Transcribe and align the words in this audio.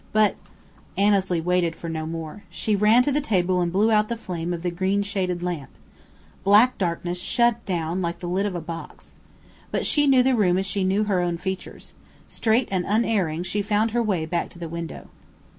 But" 0.13 0.35
Annesley 0.97 1.39
waited 1.39 1.75
for 1.75 1.87
no 1.87 2.07
more. 2.07 2.41
She 2.49 2.75
ran 2.75 3.03
to 3.03 3.11
the 3.11 3.21
table 3.21 3.61
and 3.61 3.71
blew 3.71 3.91
out 3.91 4.09
the 4.09 4.17
flame 4.17 4.51
of 4.51 4.63
the 4.63 4.71
green 4.71 5.03
shaded 5.03 5.43
lamp. 5.43 5.69
Black 6.43 6.79
darkness 6.79 7.21
shut 7.21 7.63
down 7.67 8.01
like 8.01 8.17
the 8.17 8.25
lid 8.27 8.47
of 8.47 8.55
a 8.55 8.61
box. 8.61 9.13
But 9.69 9.85
she 9.85 10.07
knew 10.07 10.23
the 10.23 10.33
room 10.35 10.57
as 10.57 10.65
she 10.65 10.83
knew 10.83 11.03
her 11.03 11.21
own 11.21 11.37
features. 11.37 11.93
Straight 12.27 12.67
and 12.71 12.83
unerring, 12.87 13.43
she 13.43 13.61
found 13.61 13.91
her 13.91 14.01
way 14.01 14.25
back 14.25 14.49
to 14.49 14.57
the 14.57 14.67
window. 14.67 15.07